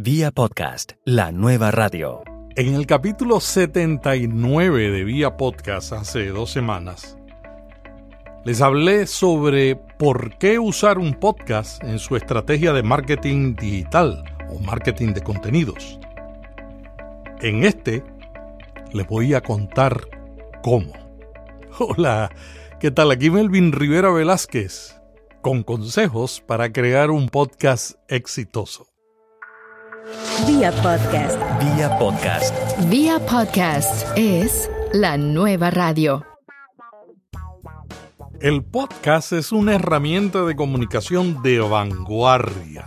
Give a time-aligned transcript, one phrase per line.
[0.00, 2.22] Vía podcast, la nueva radio.
[2.54, 7.18] En el capítulo 79 de Vía Podcast hace dos semanas,
[8.44, 14.60] les hablé sobre por qué usar un podcast en su estrategia de marketing digital o
[14.60, 15.98] marketing de contenidos.
[17.40, 18.04] En este
[18.92, 20.06] les voy a contar
[20.62, 20.92] cómo.
[21.80, 22.30] Hola,
[22.78, 23.10] ¿qué tal?
[23.10, 24.94] Aquí Melvin Rivera Velázquez
[25.42, 28.87] con consejos para crear un podcast exitoso.
[30.46, 31.38] Vía podcast.
[31.60, 32.54] Vía podcast.
[32.88, 36.24] Vía podcast es la nueva radio.
[38.40, 42.86] El podcast es una herramienta de comunicación de vanguardia.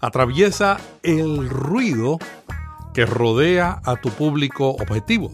[0.00, 2.18] Atraviesa el ruido
[2.92, 5.30] que rodea a tu público objetivo.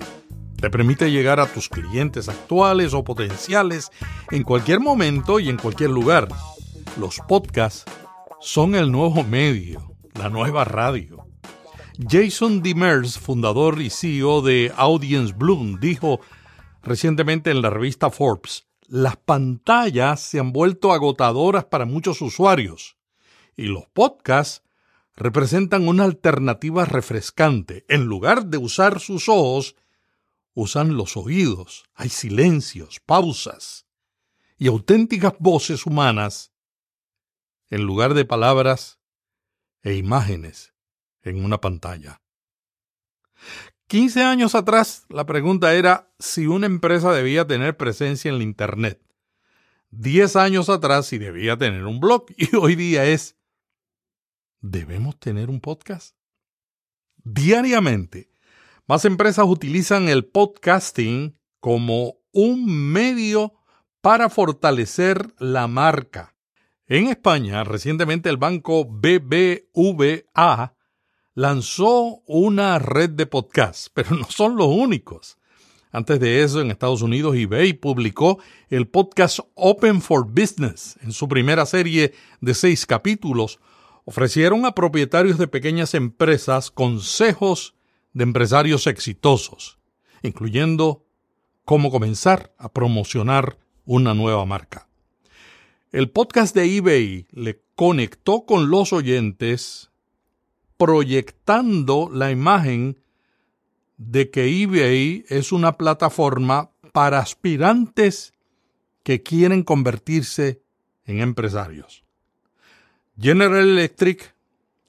[0.61, 3.91] Te permite llegar a tus clientes actuales o potenciales
[4.31, 6.29] en cualquier momento y en cualquier lugar.
[6.99, 7.85] Los podcasts
[8.41, 11.27] son el nuevo medio, la nueva radio.
[11.99, 16.21] Jason Demers, fundador y CEO de Audience Bloom, dijo
[16.83, 22.97] recientemente en la revista Forbes, las pantallas se han vuelto agotadoras para muchos usuarios
[23.57, 24.63] y los podcasts
[25.17, 27.85] representan una alternativa refrescante.
[27.89, 29.77] En lugar de usar sus ojos,
[30.55, 31.85] usan los oídos.
[31.95, 33.87] Hay silencios, pausas
[34.59, 36.53] y auténticas voces humanas
[37.71, 38.96] en lugar de palabras
[39.87, 40.75] e imágenes
[41.23, 42.21] en una pantalla.
[43.87, 49.01] 15 años atrás la pregunta era si una empresa debía tener presencia en la Internet.
[49.91, 53.37] 10 años atrás si debía tener un blog y hoy día es
[54.61, 56.17] ¿Debemos tener un podcast?
[57.23, 58.33] Diariamente,
[58.89, 63.55] más empresas utilizan el podcasting como un medio
[64.01, 66.36] para fortalecer la marca.
[66.89, 70.75] En España, recientemente el banco BBVA
[71.35, 75.37] lanzó una red de podcasts, pero no son los únicos.
[75.91, 78.39] Antes de eso, en Estados Unidos, eBay publicó
[78.69, 83.59] el podcast Open for Business en su primera serie de seis capítulos.
[84.05, 87.75] Ofrecieron a propietarios de pequeñas empresas consejos
[88.13, 89.79] de empresarios exitosos,
[90.23, 91.05] incluyendo
[91.65, 94.86] cómo comenzar a promocionar una nueva marca.
[95.93, 99.91] El podcast de eBay le conectó con los oyentes
[100.77, 102.99] proyectando la imagen
[103.97, 108.35] de que eBay es una plataforma para aspirantes
[109.05, 110.61] que quieren convertirse
[111.05, 112.03] en empresarios.
[113.19, 114.35] General Electric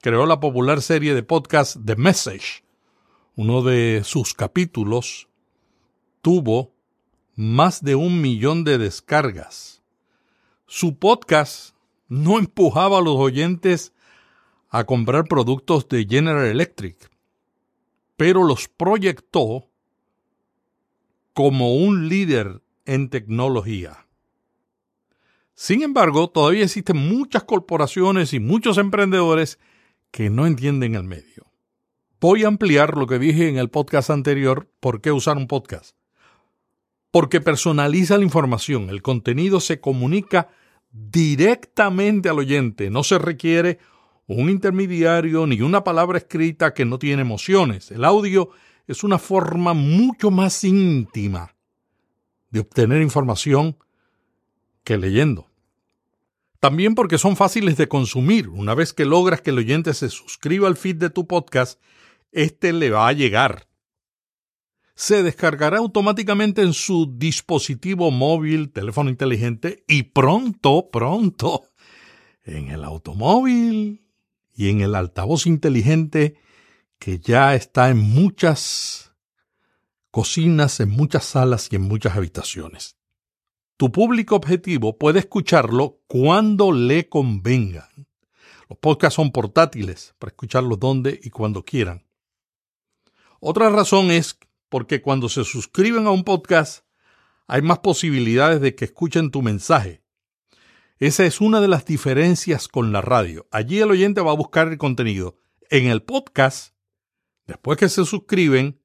[0.00, 2.64] creó la popular serie de podcast The Message.
[3.36, 5.28] Uno de sus capítulos
[6.22, 6.74] tuvo
[7.36, 9.77] más de un millón de descargas
[10.68, 11.74] su podcast
[12.08, 13.94] no empujaba a los oyentes
[14.68, 17.10] a comprar productos de General Electric,
[18.18, 19.70] pero los proyectó
[21.32, 24.06] como un líder en tecnología.
[25.54, 29.58] Sin embargo, todavía existen muchas corporaciones y muchos emprendedores
[30.10, 31.50] que no entienden el medio.
[32.20, 35.97] Voy a ampliar lo que dije en el podcast anterior, ¿por qué usar un podcast?
[37.10, 40.48] Porque personaliza la información, el contenido se comunica
[40.90, 42.90] directamente al oyente.
[42.90, 43.78] No se requiere
[44.26, 47.90] un intermediario ni una palabra escrita que no tiene emociones.
[47.90, 48.50] El audio
[48.86, 51.54] es una forma mucho más íntima
[52.50, 53.76] de obtener información
[54.84, 55.48] que leyendo.
[56.60, 58.48] También porque son fáciles de consumir.
[58.48, 61.80] Una vez que logras que el oyente se suscriba al feed de tu podcast,
[62.32, 63.67] este le va a llegar
[64.98, 71.68] se descargará automáticamente en su dispositivo móvil, teléfono inteligente y pronto, pronto,
[72.42, 74.04] en el automóvil
[74.56, 76.36] y en el altavoz inteligente
[76.98, 79.14] que ya está en muchas
[80.10, 82.96] cocinas, en muchas salas y en muchas habitaciones.
[83.76, 87.88] Tu público objetivo puede escucharlo cuando le convenga.
[88.68, 92.04] Los podcasts son portátiles para escucarlos donde y cuando quieran.
[93.38, 94.36] Otra razón es
[94.68, 96.84] porque cuando se suscriben a un podcast
[97.46, 100.02] hay más posibilidades de que escuchen tu mensaje.
[100.98, 103.46] Esa es una de las diferencias con la radio.
[103.50, 105.38] Allí el oyente va a buscar el contenido.
[105.70, 106.74] En el podcast,
[107.46, 108.80] después que se suscriben,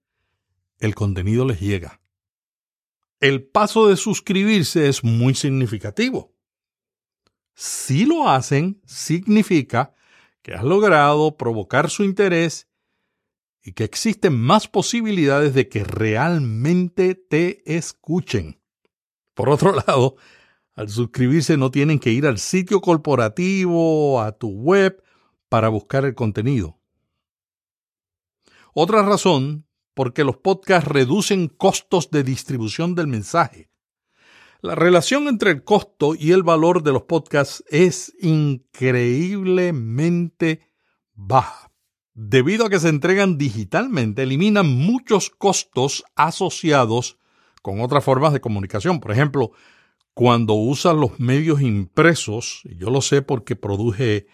[0.79, 2.01] el contenido les llega.
[3.19, 6.35] El paso de suscribirse es muy significativo.
[7.55, 9.93] Si lo hacen, significa
[10.41, 12.67] que has logrado provocar su interés
[13.63, 18.59] y que existen más posibilidades de que realmente te escuchen.
[19.33, 20.17] Por otro lado,
[20.75, 25.01] al suscribirse no tienen que ir al sitio corporativo, a tu web,
[25.47, 26.77] para buscar el contenido.
[28.73, 33.69] Otra razón, porque los podcasts reducen costos de distribución del mensaje.
[34.61, 40.71] La relación entre el costo y el valor de los podcasts es increíblemente
[41.13, 41.72] baja.
[42.15, 47.17] Debido a que se entregan digitalmente, eliminan muchos costos asociados
[47.63, 48.99] con otras formas de comunicación.
[48.99, 49.51] Por ejemplo,
[50.13, 54.27] cuando usas los medios impresos, y yo lo sé porque produje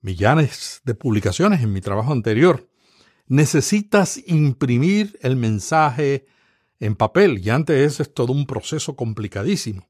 [0.00, 2.68] millones de publicaciones en mi trabajo anterior,
[3.26, 6.26] necesitas imprimir el mensaje
[6.78, 9.88] en papel y antes es todo un proceso complicadísimo.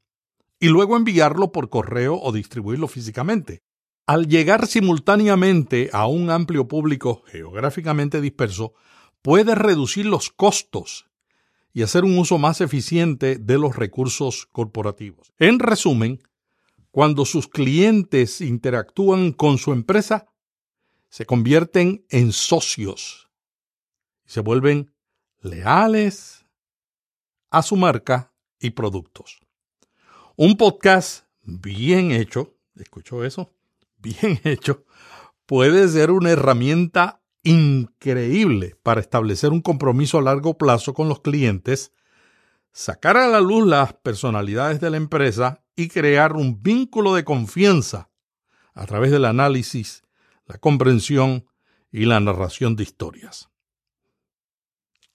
[0.59, 3.63] Y luego enviarlo por correo o distribuirlo físicamente.
[4.11, 8.75] Al llegar simultáneamente a un amplio público geográficamente disperso,
[9.23, 11.07] puede reducir los costos
[11.73, 15.33] y hacer un uso más eficiente de los recursos corporativos.
[15.39, 16.21] En resumen,
[16.91, 20.27] cuando sus clientes interactúan con su empresa,
[21.09, 23.31] se convierten en socios
[24.27, 24.93] y se vuelven
[25.41, 26.47] leales
[27.51, 29.39] a su marca y productos.
[30.35, 33.55] Un podcast bien hecho, ¿escuchó eso?
[34.01, 34.85] Bien hecho
[35.47, 41.93] puede ser una herramienta increíble para establecer un compromiso a largo plazo con los clientes,
[42.73, 48.11] sacar a la luz las personalidades de la empresa y crear un vínculo de confianza
[48.75, 50.05] a través del análisis,
[50.47, 51.47] la comprensión
[51.91, 53.51] y la narración de historias.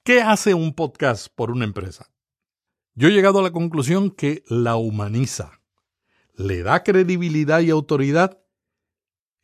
[0.04, 2.12] ¿Qué hace un podcast por una empresa?
[2.94, 5.62] Yo he llegado a la conclusión que la humaniza,
[6.36, 8.45] le da credibilidad y autoridad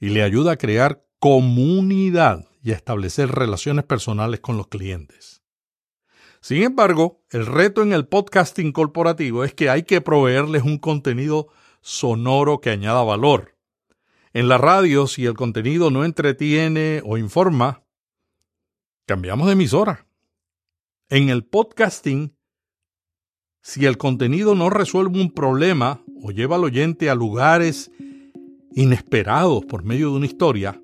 [0.01, 5.43] y le ayuda a crear comunidad y a establecer relaciones personales con los clientes.
[6.41, 11.49] Sin embargo, el reto en el podcasting corporativo es que hay que proveerles un contenido
[11.81, 13.55] sonoro que añada valor.
[14.33, 17.83] En la radio, si el contenido no entretiene o informa,
[19.05, 20.07] cambiamos de emisora.
[21.09, 22.35] En el podcasting,
[23.61, 27.91] si el contenido no resuelve un problema o lleva al oyente a lugares
[28.73, 30.81] inesperados por medio de una historia,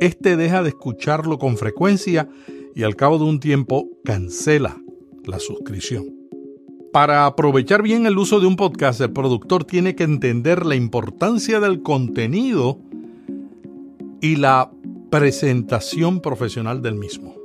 [0.00, 2.28] éste deja de escucharlo con frecuencia
[2.74, 4.80] y al cabo de un tiempo cancela
[5.24, 6.14] la suscripción.
[6.92, 11.60] Para aprovechar bien el uso de un podcast, el productor tiene que entender la importancia
[11.60, 12.78] del contenido
[14.20, 14.70] y la
[15.10, 17.36] presentación profesional del mismo.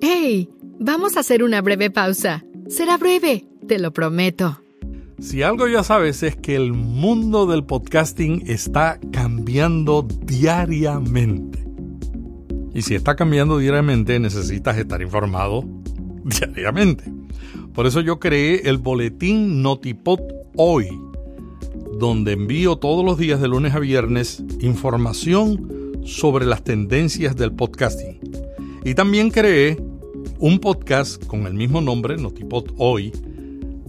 [0.00, 0.48] ¡Hey!
[0.78, 2.44] Vamos a hacer una breve pausa.
[2.68, 4.61] Será breve, te lo prometo.
[5.22, 11.64] Si algo ya sabes es que el mundo del podcasting está cambiando diariamente.
[12.74, 15.64] Y si está cambiando diariamente, necesitas estar informado
[16.24, 17.04] diariamente.
[17.72, 20.18] Por eso yo creé el boletín Notipod
[20.56, 20.88] Hoy,
[22.00, 28.18] donde envío todos los días de lunes a viernes información sobre las tendencias del podcasting.
[28.84, 29.80] Y también creé
[30.40, 33.12] un podcast con el mismo nombre, Notipod Hoy,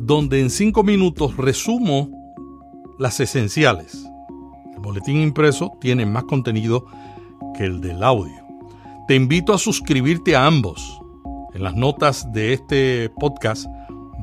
[0.05, 2.09] donde en cinco minutos resumo
[2.99, 4.05] las esenciales.
[4.73, 6.85] El boletín impreso tiene más contenido
[7.57, 8.43] que el del audio.
[9.07, 10.99] Te invito a suscribirte a ambos.
[11.53, 13.67] En las notas de este podcast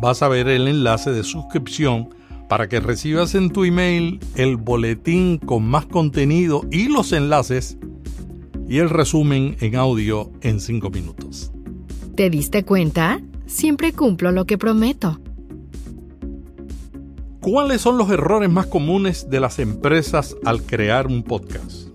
[0.03, 2.11] vas a ver el enlace de suscripción
[2.49, 7.79] para que recibas en tu email el boletín con más contenido y los enlaces
[8.69, 11.53] y el resumen en audio en cinco minutos.
[12.17, 13.21] ¿Te diste cuenta?
[13.47, 15.21] Siempre cumplo lo que prometo.
[17.41, 21.89] ¿Cuáles son los errores más comunes de las empresas al crear un podcast?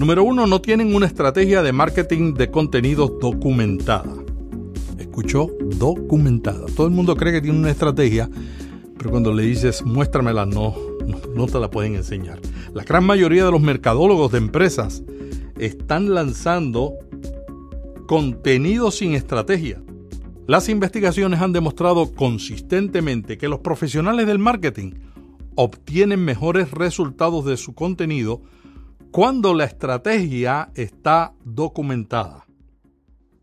[0.00, 4.12] Número uno, no tienen una estrategia de marketing de contenidos documentada.
[4.98, 6.66] Escuchó documentada.
[6.74, 8.28] Todo el mundo cree que tiene una estrategia,
[8.96, 10.74] pero cuando le dices muéstramela, no,
[11.06, 12.40] no, no te la pueden enseñar.
[12.74, 15.04] La gran mayoría de los mercadólogos de empresas
[15.56, 16.94] están lanzando
[18.08, 19.80] contenido sin estrategia.
[20.48, 24.92] Las investigaciones han demostrado consistentemente que los profesionales del marketing
[25.56, 28.40] obtienen mejores resultados de su contenido
[29.10, 32.46] cuando la estrategia está documentada.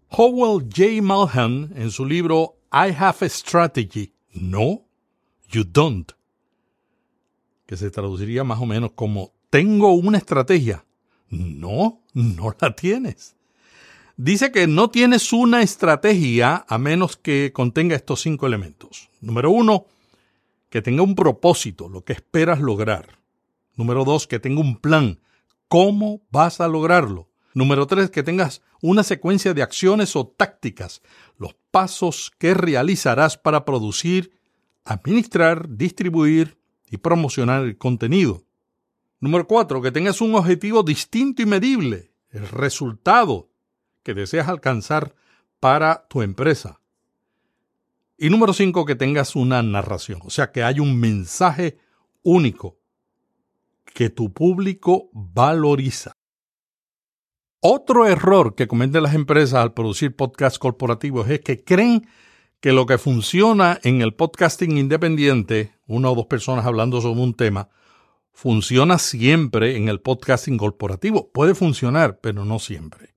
[0.10, 1.04] Howell J.
[1.04, 4.88] Malhan, en su libro I Have a Strategy, No,
[5.52, 6.12] You Don't,
[7.68, 10.84] que se traduciría más o menos como Tengo una estrategia.
[11.30, 13.36] No, no la tienes.
[14.18, 19.10] Dice que no tienes una estrategia a menos que contenga estos cinco elementos.
[19.20, 19.88] Número uno,
[20.70, 23.20] que tenga un propósito, lo que esperas lograr.
[23.76, 25.20] Número dos, que tenga un plan,
[25.68, 27.28] cómo vas a lograrlo.
[27.54, 31.02] Número tres, que tengas una secuencia de acciones o tácticas,
[31.38, 34.32] los pasos que realizarás para producir,
[34.86, 36.58] administrar, distribuir
[36.90, 38.46] y promocionar el contenido.
[39.20, 43.50] Número cuatro, que tengas un objetivo distinto y medible el resultado
[44.06, 45.16] que deseas alcanzar
[45.60, 46.80] para tu empresa.
[48.18, 51.80] Y número cinco, que tengas una narración, o sea, que hay un mensaje
[52.22, 52.78] único
[53.84, 56.14] que tu público valoriza.
[57.60, 62.08] Otro error que cometen las empresas al producir podcasts corporativos es que creen
[62.60, 67.34] que lo que funciona en el podcasting independiente, una o dos personas hablando sobre un
[67.34, 67.70] tema,
[68.32, 71.32] funciona siempre en el podcasting corporativo.
[71.32, 73.15] Puede funcionar, pero no siempre.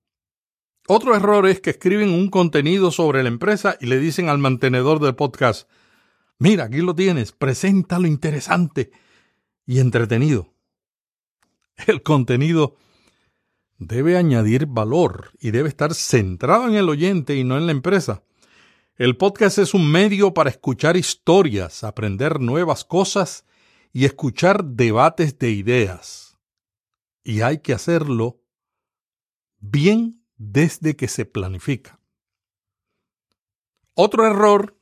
[0.90, 5.00] Otro error es que escriben un contenido sobre la empresa y le dicen al mantenedor
[5.00, 5.68] del podcast,
[6.38, 8.90] mira, aquí lo tienes, presenta lo interesante
[9.66, 10.54] y entretenido.
[11.87, 12.76] El contenido
[13.76, 18.23] debe añadir valor y debe estar centrado en el oyente y no en la empresa.
[18.97, 23.45] El podcast es un medio para escuchar historias, aprender nuevas cosas
[23.92, 26.38] y escuchar debates de ideas.
[27.23, 28.40] Y hay que hacerlo
[29.59, 32.00] bien desde que se planifica.
[33.95, 34.78] Otro error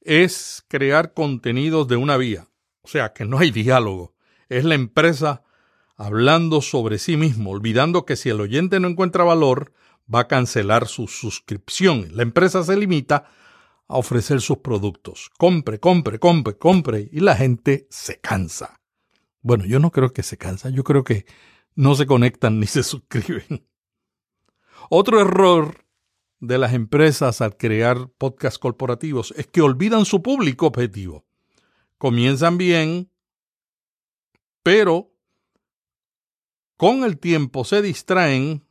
[0.00, 2.48] es crear contenidos de una vía,
[2.82, 4.14] o sea, que no hay diálogo.
[4.48, 5.42] Es la empresa
[5.96, 9.72] hablando sobre sí mismo, olvidando que si el oyente no encuentra valor,
[10.12, 12.08] va a cancelar su suscripción.
[12.12, 13.30] La empresa se limita
[13.86, 15.30] a ofrecer sus productos.
[15.36, 17.08] Compre, compre, compre, compre.
[17.12, 18.80] Y la gente se cansa.
[19.42, 21.26] Bueno, yo no creo que se cansa, yo creo que
[21.74, 23.66] no se conectan ni se suscriben.
[24.92, 25.86] Otro error
[26.40, 31.24] de las empresas al crear podcasts corporativos es que olvidan su público objetivo.
[31.96, 33.08] Comienzan bien,
[34.64, 35.12] pero
[36.76, 38.66] con el tiempo se distraen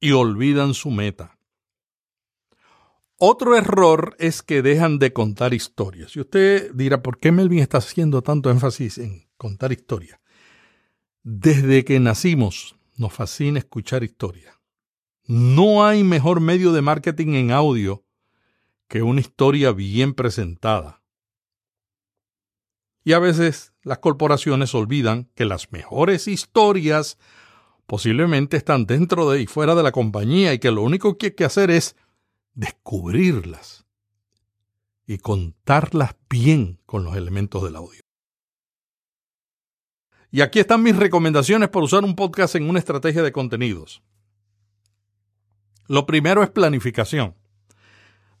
[0.00, 1.36] y olvidan su meta.
[3.18, 6.16] Otro error es que dejan de contar historias.
[6.16, 10.20] Y usted dirá, ¿por qué Melvin está haciendo tanto énfasis en contar historias?
[11.22, 14.54] Desde que nacimos nos fascina escuchar historias.
[15.26, 18.04] No hay mejor medio de marketing en audio
[18.88, 21.02] que una historia bien presentada.
[23.02, 27.18] Y a veces las corporaciones olvidan que las mejores historias
[27.86, 31.32] posiblemente están dentro de y fuera de la compañía y que lo único que hay
[31.32, 31.96] que hacer es
[32.54, 33.84] descubrirlas
[35.06, 38.03] y contarlas bien con los elementos del audio.
[40.34, 44.02] Y aquí están mis recomendaciones para usar un podcast en una estrategia de contenidos.
[45.86, 47.36] Lo primero es planificación.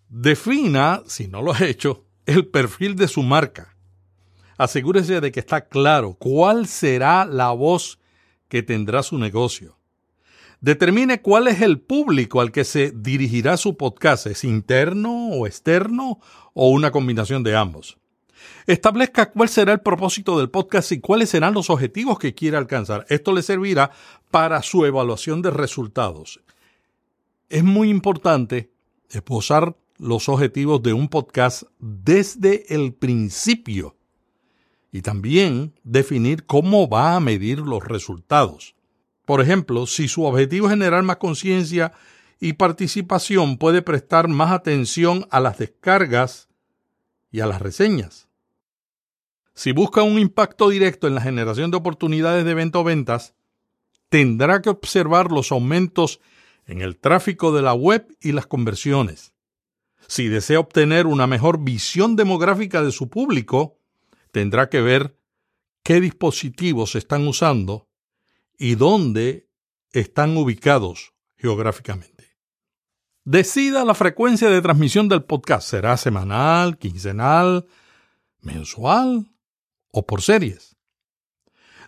[0.08, 3.74] Defina, si no lo ha hecho, el perfil de su marca
[4.56, 8.00] asegúrese de que está claro cuál será la voz
[8.48, 9.78] que tendrá su negocio.
[10.60, 16.18] Determine cuál es el público al que se dirigirá su podcast, ¿es interno o externo
[16.54, 17.98] o una combinación de ambos?
[18.66, 23.04] Establezca cuál será el propósito del podcast y cuáles serán los objetivos que quiere alcanzar.
[23.08, 23.90] Esto le servirá
[24.30, 26.40] para su evaluación de resultados.
[27.48, 28.70] Es muy importante
[29.10, 33.96] esposar los objetivos de un podcast desde el principio
[34.90, 38.74] y también definir cómo va a medir los resultados.
[39.24, 41.92] Por ejemplo, si su objetivo es generar más conciencia
[42.40, 46.48] y participación, puede prestar más atención a las descargas
[47.30, 48.23] y a las reseñas.
[49.54, 53.34] Si busca un impacto directo en la generación de oportunidades de venta o ventas,
[54.08, 56.20] tendrá que observar los aumentos
[56.66, 59.32] en el tráfico de la web y las conversiones.
[60.08, 63.78] Si desea obtener una mejor visión demográfica de su público,
[64.32, 65.16] tendrá que ver
[65.84, 67.88] qué dispositivos están usando
[68.58, 69.48] y dónde
[69.92, 72.36] están ubicados geográficamente.
[73.24, 75.68] Decida la frecuencia de transmisión del podcast.
[75.68, 77.66] ¿Será semanal, quincenal,
[78.40, 79.33] mensual
[79.94, 80.76] o por series?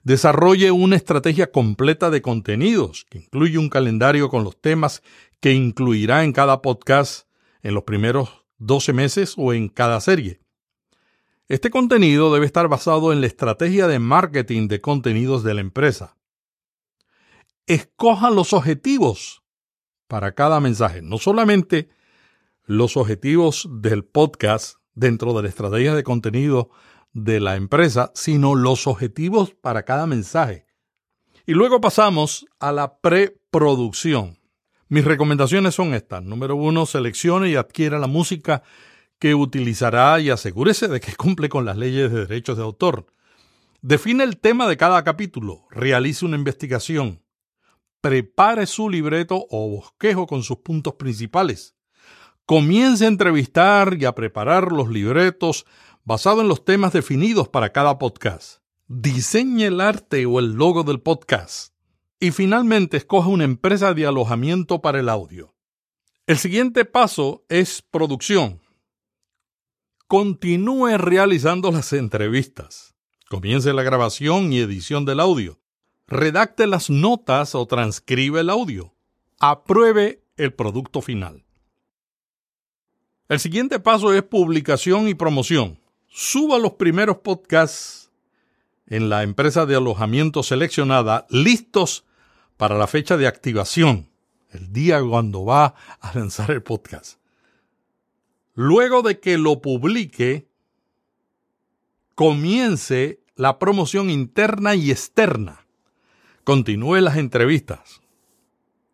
[0.02, 5.02] Desarrolle una estrategia completa de contenidos que incluye un calendario con los temas
[5.40, 7.28] que incluirá en cada podcast
[7.62, 10.40] en los primeros 12 meses o en cada serie.
[11.48, 16.16] Este contenido debe estar basado en la estrategia de marketing de contenidos de la empresa.
[17.66, 19.42] Escoja los objetivos
[20.06, 21.88] para cada mensaje, no solamente
[22.64, 26.70] los objetivos del podcast dentro de la estrategia de contenido
[27.16, 30.66] de la empresa, sino los objetivos para cada mensaje.
[31.46, 34.38] Y luego pasamos a la preproducción.
[34.88, 36.22] Mis recomendaciones son estas.
[36.22, 38.62] Número uno, seleccione y adquiera la música
[39.18, 43.06] que utilizará y asegúrese de que cumple con las leyes de derechos de autor.
[43.80, 47.22] Define el tema de cada capítulo, realice una investigación,
[48.02, 51.76] prepare su libreto o bosquejo con sus puntos principales.
[52.44, 55.64] Comience a entrevistar y a preparar los libretos
[56.06, 58.62] basados en los temas definidos para cada podcast.
[58.86, 61.74] Diseñe el arte o el logo del podcast.
[62.20, 65.54] Y finalmente escoja una empresa de alojamiento para el audio.
[66.28, 68.62] El siguiente paso es producción.
[70.06, 72.94] Continúe realizando las entrevistas.
[73.28, 75.58] Comience la grabación y edición del audio.
[76.06, 78.94] Redacte las notas o transcribe el audio.
[79.40, 81.44] Apruebe el producto final.
[83.28, 85.80] El siguiente paso es publicación y promoción.
[86.18, 88.10] Suba los primeros podcasts
[88.86, 92.06] en la empresa de alojamiento seleccionada listos
[92.56, 94.08] para la fecha de activación,
[94.50, 97.18] el día cuando va a lanzar el podcast.
[98.54, 100.48] Luego de que lo publique,
[102.14, 105.66] comience la promoción interna y externa.
[106.44, 108.00] Continúe las entrevistas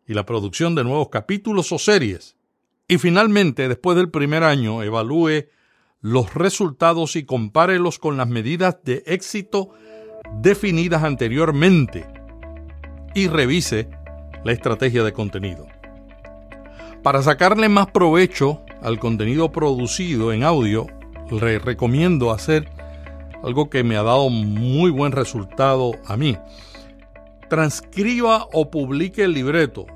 [0.08, 2.34] y la producción de nuevos capítulos o series.
[2.88, 5.44] Y finalmente, después del primer año, evalúe
[6.02, 9.70] los resultados y compárelos con las medidas de éxito
[10.34, 12.04] definidas anteriormente
[13.14, 13.88] y revise
[14.44, 15.68] la estrategia de contenido.
[17.04, 20.88] Para sacarle más provecho al contenido producido en audio,
[21.30, 22.68] le recomiendo hacer
[23.44, 26.36] algo que me ha dado muy buen resultado a mí.
[27.48, 29.86] Transcriba o publique el libreto.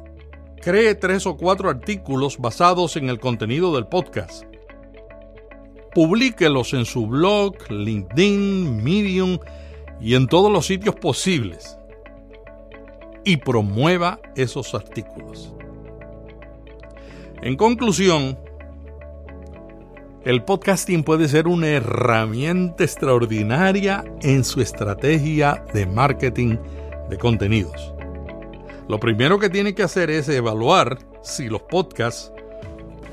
[0.63, 4.45] Cree tres o cuatro artículos basados en el contenido del podcast.
[5.97, 9.39] Publíquelos en su blog, LinkedIn, Medium
[9.99, 11.79] y en todos los sitios posibles.
[13.25, 15.55] Y promueva esos artículos.
[17.41, 18.39] En conclusión,
[20.27, 26.59] el podcasting puede ser una herramienta extraordinaria en su estrategia de marketing
[27.09, 27.95] de contenidos.
[28.87, 32.31] Lo primero que tiene que hacer es evaluar si los podcasts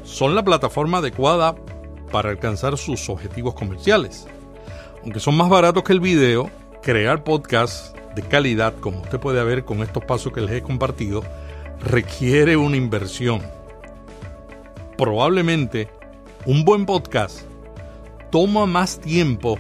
[0.03, 1.55] son la plataforma adecuada
[2.13, 4.27] para alcanzar sus objetivos comerciales.
[5.01, 6.47] Aunque son más baratos que el video,
[6.83, 11.23] crear podcasts de calidad, como usted puede ver con estos pasos que les he compartido,
[11.79, 13.41] requiere una inversión.
[14.95, 15.89] Probablemente
[16.45, 17.41] un buen podcast
[18.29, 19.57] toma más tiempo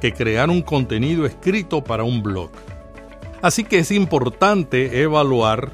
[0.00, 2.50] que crear un contenido escrito para un blog.
[3.42, 5.70] Así que es importante evaluar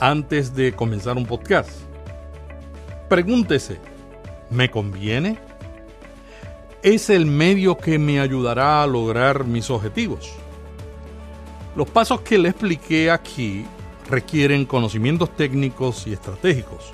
[0.00, 1.68] antes de comenzar un podcast.
[3.10, 3.91] Pregúntese,
[4.52, 5.38] ¿me conviene?
[6.82, 10.32] ¿Es el medio que me ayudará a lograr mis objetivos?
[11.76, 13.64] Los pasos que le expliqué aquí
[14.08, 16.92] requieren conocimientos técnicos y estratégicos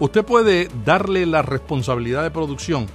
[0.00, 2.86] usted puede darle la responsabilidad de producción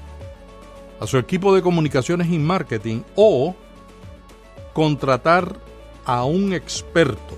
[0.99, 3.55] a su equipo de comunicaciones y marketing o
[4.73, 5.55] contratar
[6.03, 7.37] a un experto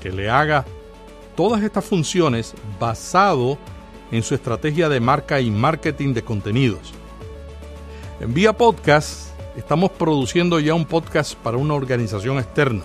[0.00, 0.64] que le haga
[1.36, 3.58] todas estas funciones basado
[4.10, 6.92] en su estrategia de marca y marketing de contenidos.
[8.20, 12.82] En Vía Podcast estamos produciendo ya un podcast para una organización externa.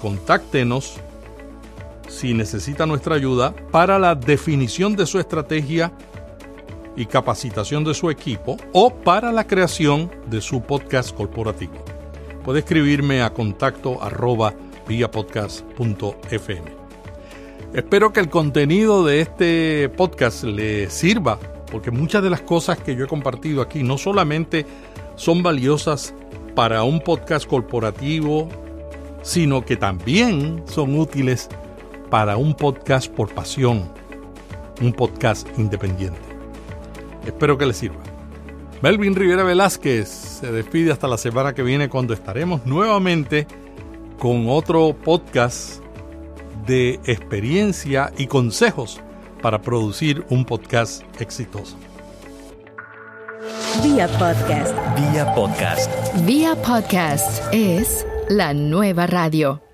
[0.00, 0.96] Contáctenos
[2.08, 5.92] si necesita nuestra ayuda para la definición de su estrategia
[6.96, 11.84] y capacitación de su equipo o para la creación de su podcast corporativo.
[12.44, 14.54] Puede escribirme a contacto arroba.
[17.74, 21.38] Espero que el contenido de este podcast le sirva,
[21.70, 24.64] porque muchas de las cosas que yo he compartido aquí no solamente
[25.16, 26.14] son valiosas
[26.54, 28.48] para un podcast corporativo,
[29.22, 31.48] sino que también son útiles
[32.08, 33.92] para un podcast por pasión,
[34.80, 36.20] un podcast independiente.
[37.26, 38.00] Espero que les sirva.
[38.80, 43.46] Melvin Rivera Velázquez se despide hasta la semana que viene cuando estaremos nuevamente
[44.18, 45.82] con otro podcast
[46.66, 49.00] de experiencia y consejos
[49.42, 51.76] para producir un podcast exitoso.
[53.82, 54.74] Vía podcast.
[54.96, 55.90] Vía podcast.
[56.26, 59.65] Vía podcast es la nueva radio.